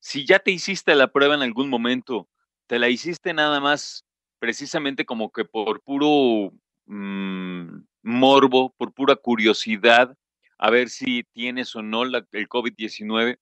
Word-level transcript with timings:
si 0.00 0.26
ya 0.26 0.38
te 0.38 0.50
hiciste 0.50 0.94
la 0.94 1.08
prueba 1.08 1.34
en 1.34 1.42
algún 1.42 1.68
momento, 1.68 2.28
te 2.66 2.78
la 2.78 2.88
hiciste 2.88 3.34
nada 3.34 3.60
más 3.60 4.04
precisamente 4.38 5.04
como 5.04 5.30
que 5.30 5.44
por 5.44 5.82
puro 5.82 6.52
mm, 6.86 7.84
morbo, 8.02 8.74
por 8.76 8.92
pura 8.92 9.16
curiosidad, 9.16 10.16
a 10.58 10.70
ver 10.70 10.88
si 10.88 11.24
tienes 11.32 11.74
o 11.76 11.82
no 11.82 12.02
el 12.04 12.48
COVID-19. 12.48 13.38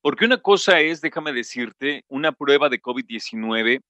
Porque 0.00 0.24
una 0.24 0.38
cosa 0.38 0.80
es, 0.80 1.00
déjame 1.00 1.32
decirte, 1.32 2.04
una 2.08 2.32
prueba 2.32 2.68
de 2.68 2.80
COVID-19 2.80 3.80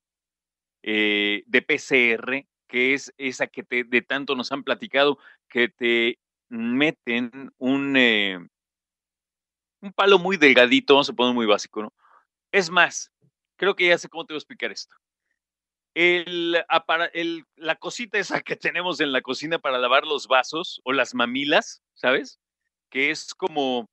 eh, 0.83 1.42
de 1.47 1.62
PCR, 1.62 2.47
que 2.67 2.95
es 2.95 3.12
esa 3.19 3.47
que 3.47 3.62
te, 3.62 3.84
de 3.84 4.03
tanto 4.03 4.34
nos 4.34 4.53
han 4.53 4.65
platicado, 4.65 5.19
que 5.49 5.69
te 5.69 6.19
meten 6.49 7.53
un, 7.59 7.97
eh, 7.97 8.38
un 9.81 9.93
palo 9.93 10.19
muy 10.19 10.37
delgadito, 10.37 10.94
vamos 10.94 11.10
a 11.10 11.12
poner 11.12 11.34
muy 11.34 11.47
básico, 11.47 11.83
¿no? 11.83 11.93
Es 12.53 12.71
más, 12.71 13.10
creo 13.56 13.75
que 13.75 13.87
ya 13.89 13.99
sé 13.99 14.09
cómo 14.09 14.25
te 14.27 14.34
voy 14.34 14.37
a 14.37 14.43
explicar 14.43 14.72
esto. 14.72 14.94
La 15.94 17.77
cosita 17.78 18.19
esa 18.19 18.41
que 18.41 18.56
tenemos 18.56 19.00
en 19.00 19.12
la 19.12 19.22
cocina 19.22 19.59
para 19.59 19.78
lavar 19.78 20.06
los 20.06 20.27
vasos 20.27 20.81
o 20.84 20.93
las 20.93 21.15
mamilas, 21.15 21.83
¿sabes? 21.94 22.41
Que 22.91 23.10
es 23.10 23.34
como 23.34 23.89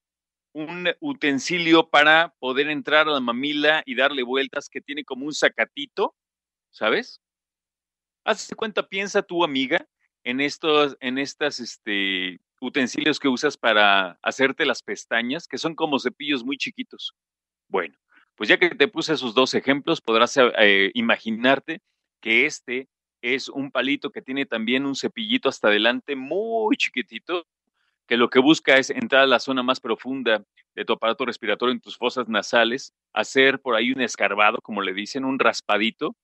un 0.53 0.89
utensilio 0.99 1.89
para 1.89 2.33
poder 2.39 2.69
entrar 2.69 3.07
a 3.07 3.11
la 3.11 3.19
mamila 3.19 3.83
y 3.85 3.95
darle 3.95 4.23
vueltas, 4.23 4.69
que 4.69 4.81
tiene 4.81 5.03
como 5.03 5.25
un 5.25 5.33
sacatito, 5.33 6.15
¿sabes? 6.71 7.21
Hazte 8.23 8.55
cuenta, 8.55 8.87
piensa 8.87 9.21
tu 9.21 9.43
amiga 9.43 9.87
en 10.23 10.41
estos, 10.41 10.97
en 10.99 11.17
estas, 11.17 11.59
este, 11.59 12.39
utensilios 12.61 13.19
que 13.19 13.27
usas 13.27 13.57
para 13.57 14.19
hacerte 14.21 14.65
las 14.65 14.83
pestañas, 14.83 15.47
que 15.47 15.57
son 15.57 15.75
como 15.75 15.99
cepillos 15.99 16.43
muy 16.43 16.57
chiquitos. 16.57 17.13
Bueno, 17.67 17.95
pues 18.35 18.49
ya 18.49 18.57
que 18.57 18.69
te 18.69 18.87
puse 18.87 19.13
esos 19.13 19.33
dos 19.33 19.53
ejemplos, 19.53 20.01
podrás 20.01 20.37
eh, 20.37 20.91
imaginarte 20.93 21.81
que 22.21 22.45
este 22.45 22.89
es 23.21 23.49
un 23.49 23.71
palito 23.71 24.11
que 24.11 24.21
tiene 24.21 24.45
también 24.45 24.85
un 24.85 24.95
cepillito 24.95 25.49
hasta 25.49 25.67
adelante 25.67 26.15
muy 26.15 26.77
chiquitito, 26.77 27.45
que 28.09 28.17
lo 28.17 28.31
que 28.31 28.39
busca 28.39 28.77
es 28.77 28.89
entrar 28.89 29.21
a 29.21 29.27
la 29.27 29.39
zona 29.39 29.61
más 29.61 29.79
profunda 29.79 30.43
de 30.73 30.83
tu 30.83 30.93
aparato 30.93 31.27
respiratorio 31.27 31.73
en 31.73 31.79
tus 31.79 31.95
fosas 31.95 32.27
nasales, 32.27 32.91
hacer 33.13 33.59
por 33.59 33.75
ahí 33.75 33.91
un 33.91 34.01
escarbado, 34.01 34.57
como 34.63 34.81
le 34.81 34.93
dicen, 34.93 35.25
un 35.25 35.37
raspadito, 35.37 36.15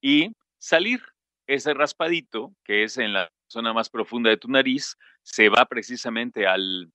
y 0.00 0.32
salir 0.56 1.02
ese 1.46 1.74
raspadito, 1.74 2.54
que 2.64 2.82
es 2.82 2.96
en 2.96 3.12
la 3.12 3.30
zona 3.46 3.74
más 3.74 3.90
profunda 3.90 4.30
de 4.30 4.38
tu 4.38 4.48
nariz, 4.48 4.96
se 5.22 5.50
va 5.50 5.66
precisamente 5.66 6.46
al, 6.46 6.90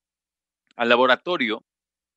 laboratorio 0.78 1.64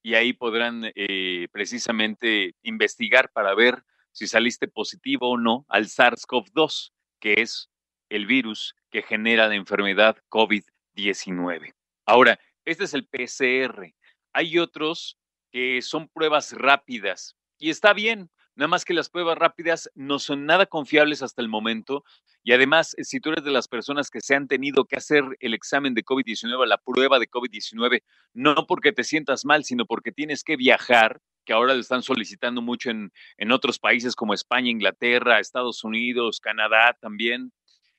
y 0.03 0.15
ahí 0.15 0.33
podrán 0.33 0.91
eh, 0.95 1.49
precisamente 1.53 2.55
investigar 2.63 3.31
para 3.31 3.55
ver 3.55 3.83
si 4.13 4.27
saliste 4.27 4.69
positivo 4.69 5.33
o 5.33 5.37
no 5.37 5.67
al 5.69 5.85
SARS-CoV-2, 5.85 6.93
que 7.21 7.35
es 7.43 7.69
el 8.09 8.25
virus 8.25 8.75
que 8.91 9.03
genera 9.03 9.49
la 9.49 9.55
enfermedad 9.55 10.17
COVID-19. 10.31 11.75
Ahora, 12.07 12.39
este 12.65 12.85
es 12.85 12.95
el 12.95 13.07
PCR. 13.07 13.95
Hay 14.33 14.59
otros 14.59 15.19
que 15.51 15.83
son 15.83 16.09
pruebas 16.09 16.53
rápidas 16.53 17.37
y 17.59 17.71
está 17.71 17.93
bien, 17.93 18.31
Nada 18.55 18.69
más 18.69 18.85
que 18.85 18.93
las 18.93 19.09
pruebas 19.09 19.39
rápidas 19.39 19.91
no 19.95 20.19
son 20.19 20.45
nada 20.45 20.67
confiables 20.67 21.23
hasta 21.23 21.41
el 21.41 21.49
momento. 21.49 22.05
Y 22.45 22.53
además, 22.53 22.95
si 23.03 23.19
tú 23.19 23.31
eres 23.31 23.45
de 23.45 23.51
las 23.51 23.67
personas 23.67 24.11
que 24.11 24.21
se 24.21 24.35
han 24.35 24.47
tenido 24.47 24.85
que 24.85 24.97
hacer 24.97 25.25
el 25.41 25.55
examen 25.55 25.95
de 25.95 26.05
COVID-19, 26.05 26.67
la 26.67 26.77
prueba 26.77 27.19
de 27.19 27.31
COVID-19, 27.31 28.03
no 28.35 28.67
porque 28.67 28.93
te 28.93 29.05
sientas 29.05 29.47
mal, 29.47 29.65
sino 29.65 29.87
porque 29.87 30.13
tienes 30.13 30.45
que 30.45 30.57
viajar, 30.57 31.21
que 31.47 31.55
ahora 31.55 31.73
lo 31.73 31.81
están 31.81 32.03
solicitando 32.03 32.61
mucho 32.61 32.91
en, 32.91 33.11
en 33.39 33.53
otros 33.53 33.79
países 33.79 34.15
como 34.15 34.35
España, 34.35 34.71
Inglaterra, 34.71 35.41
Estados 35.41 35.83
Unidos, 35.83 36.41
Canadá 36.41 36.97
también. 37.01 37.53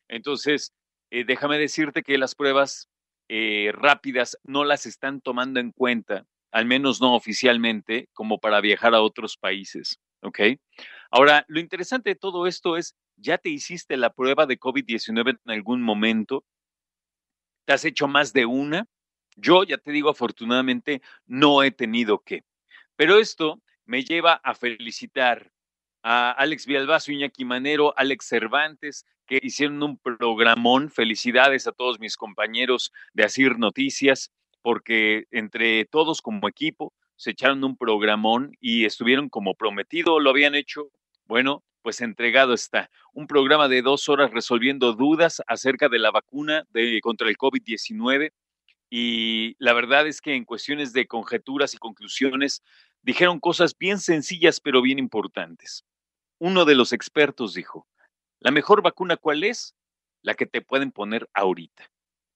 Entonces, 0.08 0.72
eh, 1.09 1.24
déjame 1.25 1.58
decirte 1.58 2.03
que 2.03 2.18
las 2.20 2.35
pruebas 2.35 2.90
eh, 3.29 3.72
rápidas 3.73 4.38
no 4.44 4.63
las 4.63 4.85
están 4.85 5.22
tomando 5.22 5.59
en 5.59 5.72
cuenta, 5.72 6.25
al 6.51 6.66
menos 6.66 7.01
no 7.01 7.16
oficialmente, 7.16 8.09
como 8.13 8.39
para 8.39 8.61
viajar 8.61 8.94
a 8.94 9.01
otros 9.01 9.38
países. 9.38 10.00
¿ok? 10.23 10.39
Ahora, 11.11 11.45
lo 11.47 11.59
interesante 11.59 12.11
de 12.11 12.16
todo 12.16 12.47
esto 12.47 12.78
es, 12.78 12.95
¿ya 13.17 13.38
te 13.38 13.50
hiciste 13.50 13.97
la 13.97 14.13
prueba 14.13 14.45
de 14.45 14.59
COVID-19 14.59 15.39
en 15.45 15.51
algún 15.51 15.81
momento? 15.81 16.44
¿Te 17.66 17.73
has 17.73 17.85
hecho 17.85 18.07
más 18.07 18.34
de 18.34 18.45
una? 18.45 18.88
Yo, 19.35 19.63
ya 19.63 19.78
te 19.78 19.91
digo, 19.91 20.09
afortunadamente 20.09 21.01
no 21.25 21.63
he 21.63 21.72
tenido 21.72 22.19
que. 22.19 22.44
Pero 22.95 23.19
esto 23.19 23.61
me 23.85 24.03
lleva 24.03 24.34
a 24.34 24.55
felicitar 24.55 25.52
a 26.03 26.32
Alex 26.32 26.66
Villalbazo, 26.66 27.11
Iñaki 27.11 27.46
Manero, 27.46 27.94
Alex 27.97 28.26
Cervantes, 28.28 29.05
que 29.26 29.40
hicieron 29.41 29.82
un 29.82 29.97
programón. 29.97 30.90
Felicidades 30.90 31.66
a 31.66 31.72
todos 31.72 32.00
mis 32.00 32.17
compañeros 32.17 32.91
de 33.14 33.23
Asir 33.23 33.58
Noticias, 33.58 34.32
porque 34.61 35.26
entre 35.32 35.85
todos 35.85 36.22
como 36.22 36.47
equipo 36.47 36.94
se 37.16 37.32
echaron 37.32 37.64
un 37.64 37.78
programón 37.78 38.52
y 38.59 38.85
estuvieron 38.85 39.29
como 39.29 39.55
prometido, 39.55 40.20
lo 40.20 40.29
habían 40.29 40.55
hecho. 40.55 40.90
Bueno, 41.26 41.64
pues 41.82 42.02
entregado 42.02 42.53
está. 42.53 42.90
Un 43.14 43.28
programa 43.28 43.67
de 43.67 43.82
dos 43.82 44.09
horas 44.09 44.32
resolviendo 44.32 44.94
dudas 44.94 45.41
acerca 45.47 45.90
de 45.90 46.00
la 46.00 46.11
vacuna 46.11 46.66
contra 47.02 47.29
el 47.29 47.38
COVID-19. 47.38 48.32
Y 48.90 49.55
la 49.58 49.73
verdad 49.73 50.05
es 50.05 50.22
que 50.22 50.35
en 50.35 50.46
cuestiones 50.46 50.94
de 50.94 51.08
conjeturas 51.08 51.73
y 51.73 51.78
conclusiones 51.78 52.61
dijeron 53.02 53.40
cosas 53.40 53.76
bien 53.78 54.00
sencillas 54.00 54.59
pero 54.59 54.82
bien 54.82 55.00
importantes. 55.00 55.85
Uno 56.43 56.66
de 56.66 56.75
los 56.75 56.91
expertos 56.91 57.53
dijo, 57.53 57.87
la 58.40 58.51
mejor 58.51 58.81
vacuna 58.81 59.16
cuál 59.16 59.43
es? 59.43 59.75
La 60.22 60.34
que 60.34 60.45
te 60.45 60.61
pueden 60.61 60.91
poner 60.91 61.29
ahorita. 61.34 61.90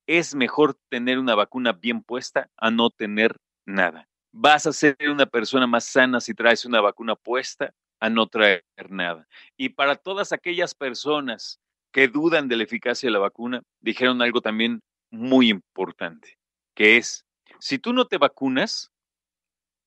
Es 0.07 0.35
mejor 0.35 0.79
tener 0.89 1.19
una 1.19 1.35
vacuna 1.35 1.73
bien 1.73 2.01
puesta 2.03 2.49
a 2.55 2.71
no 2.71 2.89
tener 2.89 3.35
nada 3.65 4.07
vas 4.39 4.67
a 4.67 4.73
ser 4.73 4.95
una 5.09 5.25
persona 5.25 5.65
más 5.65 5.85
sana 5.85 6.21
si 6.21 6.33
traes 6.33 6.63
una 6.65 6.79
vacuna 6.79 7.15
puesta 7.15 7.73
a 7.99 8.09
no 8.09 8.27
traer 8.27 8.63
nada. 8.89 9.27
Y 9.57 9.69
para 9.69 9.95
todas 9.95 10.31
aquellas 10.31 10.75
personas 10.75 11.59
que 11.91 12.07
dudan 12.07 12.47
de 12.47 12.57
la 12.57 12.63
eficacia 12.63 13.07
de 13.07 13.13
la 13.13 13.19
vacuna, 13.19 13.63
dijeron 13.81 14.21
algo 14.21 14.41
también 14.41 14.81
muy 15.09 15.49
importante, 15.49 16.37
que 16.75 16.97
es, 16.97 17.25
si 17.59 17.79
tú 17.79 17.93
no 17.93 18.05
te 18.05 18.17
vacunas, 18.17 18.91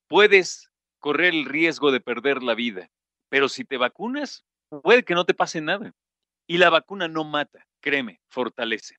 puedes 0.08 0.70
correr 0.98 1.34
el 1.34 1.44
riesgo 1.44 1.92
de 1.92 2.00
perder 2.00 2.42
la 2.42 2.54
vida, 2.54 2.90
pero 3.30 3.48
si 3.48 3.64
te 3.64 3.78
vacunas, 3.78 4.44
puede 4.82 5.04
que 5.04 5.14
no 5.14 5.24
te 5.24 5.32
pase 5.32 5.62
nada. 5.62 5.94
Y 6.46 6.58
la 6.58 6.68
vacuna 6.68 7.08
no 7.08 7.24
mata, 7.24 7.66
créeme, 7.80 8.20
fortalece. 8.28 8.96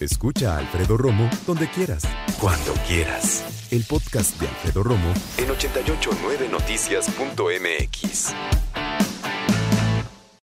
Escucha 0.00 0.56
a 0.56 0.58
Alfredo 0.58 0.96
Romo 0.96 1.28
donde 1.46 1.68
quieras, 1.68 2.04
cuando 2.40 2.72
quieras. 2.88 3.68
El 3.70 3.84
podcast 3.84 4.40
de 4.40 4.48
Alfredo 4.48 4.82
Romo 4.82 5.12
en 5.38 5.48
889noticias.mx. 5.48 8.34